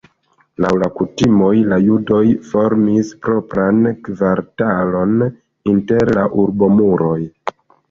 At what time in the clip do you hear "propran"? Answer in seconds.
3.27-3.83